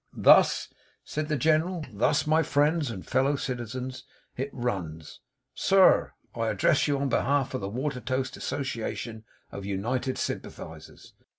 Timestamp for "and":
2.89-3.05